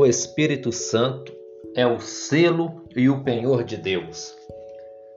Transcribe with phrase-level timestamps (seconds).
[0.00, 1.34] O Espírito Santo
[1.74, 4.32] é o selo e o penhor de Deus.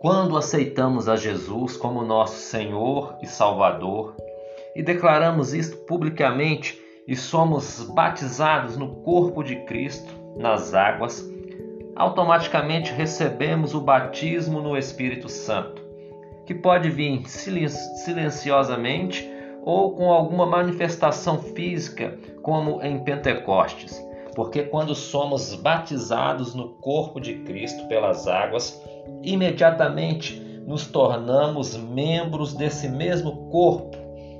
[0.00, 4.16] Quando aceitamos a Jesus como nosso Senhor e Salvador
[4.74, 6.76] e declaramos isto publicamente
[7.06, 11.24] e somos batizados no corpo de Cristo, nas águas,
[11.94, 15.80] automaticamente recebemos o batismo no Espírito Santo,
[16.44, 19.24] que pode vir silenciosamente
[19.64, 24.02] ou com alguma manifestação física, como em Pentecostes
[24.34, 28.82] porque quando somos batizados no corpo de Cristo pelas águas,
[29.22, 33.96] imediatamente nos tornamos membros desse mesmo corpo.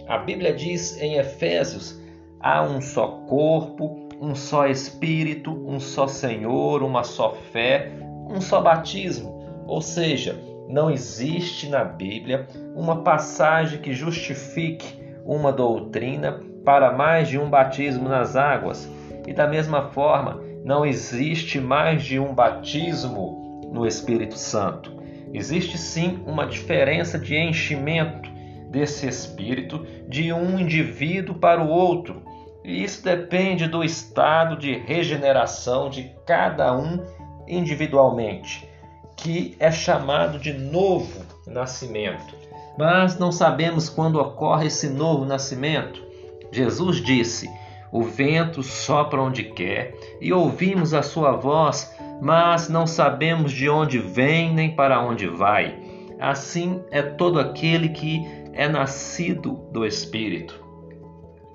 [0.08, 1.98] A Bíblia diz em Efésios:
[2.40, 7.92] há um só corpo, um só Espírito, um só Senhor, uma só fé,
[8.28, 9.44] um só batismo.
[9.66, 17.38] Ou seja, não existe na Bíblia uma passagem que justifique uma doutrina para mais de
[17.38, 18.88] um batismo nas águas.
[19.26, 24.92] E da mesma forma, não existe mais de um batismo no Espírito Santo.
[25.32, 28.30] Existe sim uma diferença de enchimento
[28.70, 32.22] desse Espírito de um indivíduo para o outro.
[32.64, 37.04] E isso depende do estado de regeneração de cada um
[37.46, 38.68] individualmente,
[39.16, 42.34] que é chamado de novo nascimento.
[42.78, 46.02] Mas não sabemos quando ocorre esse novo nascimento.
[46.50, 47.48] Jesus disse:
[47.94, 54.00] o vento sopra onde quer e ouvimos a sua voz, mas não sabemos de onde
[54.00, 55.78] vem nem para onde vai.
[56.18, 60.60] Assim é todo aquele que é nascido do Espírito.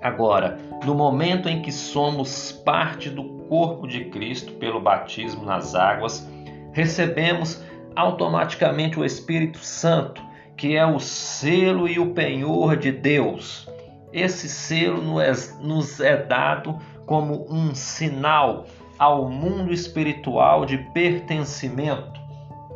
[0.00, 6.26] Agora, no momento em que somos parte do corpo de Cristo pelo batismo nas águas,
[6.72, 7.62] recebemos
[7.94, 10.22] automaticamente o Espírito Santo,
[10.56, 13.69] que é o selo e o penhor de Deus.
[14.12, 15.02] Esse selo
[15.60, 18.66] nos é dado como um sinal
[18.98, 22.20] ao mundo espiritual de pertencimento.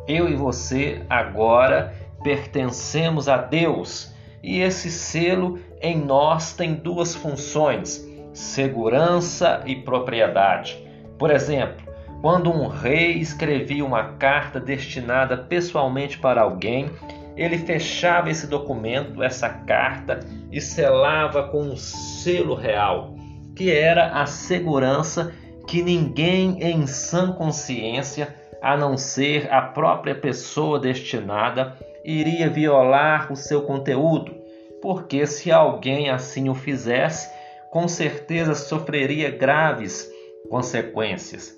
[0.07, 1.93] Eu e você agora
[2.23, 10.77] pertencemos a Deus e esse selo em nós tem duas funções: segurança e propriedade.
[11.17, 11.85] Por exemplo,
[12.21, 16.89] quando um rei escrevia uma carta destinada pessoalmente para alguém,
[17.35, 20.19] ele fechava esse documento, essa carta,
[20.51, 23.15] e selava com um selo real,
[23.55, 25.33] que era a segurança
[25.67, 33.35] que ninguém em sã consciência, a não ser a própria pessoa destinada, iria violar o
[33.35, 34.33] seu conteúdo,
[34.81, 37.29] porque se alguém assim o fizesse,
[37.71, 40.09] com certeza sofreria graves
[40.49, 41.53] consequências.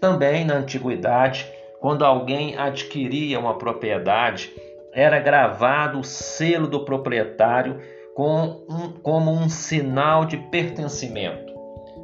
[0.00, 1.46] Também na antiguidade,
[1.80, 4.52] quando alguém adquiria uma propriedade,
[4.92, 7.80] era gravado o selo do proprietário
[8.14, 11.52] com um, como um sinal de pertencimento.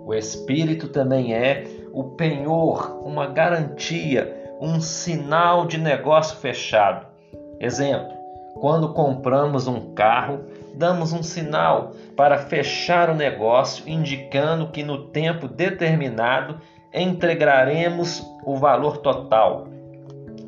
[0.05, 7.07] O espírito também é o penhor, uma garantia, um sinal de negócio fechado.
[7.61, 8.17] Exemplo:
[8.55, 15.47] quando compramos um carro, damos um sinal para fechar o negócio, indicando que no tempo
[15.47, 16.59] determinado
[16.93, 19.69] entregaremos o valor total.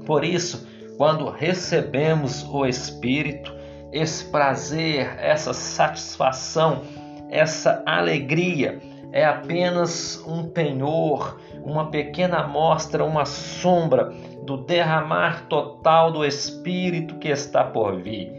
[0.07, 0.70] Por isso,
[1.01, 3.57] quando recebemos o Espírito,
[3.91, 6.83] esse prazer, essa satisfação,
[7.31, 8.79] essa alegria
[9.11, 14.13] é apenas um penhor, uma pequena amostra, uma sombra
[14.43, 18.31] do derramar total do Espírito que está por vir,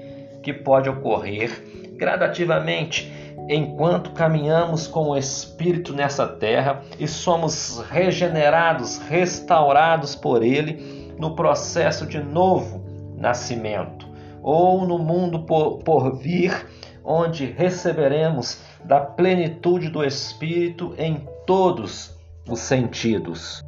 [0.44, 1.63] que pode ocorrer
[1.94, 3.11] gradativamente
[3.50, 12.07] enquanto caminhamos com o Espírito nessa terra e somos regenerados, restaurados por Ele no processo
[12.07, 12.83] de novo
[13.15, 14.07] nascimento,
[14.41, 16.65] ou no mundo por, por vir,
[17.05, 22.17] onde receberemos da plenitude do Espírito em todos
[22.49, 23.63] os sentidos.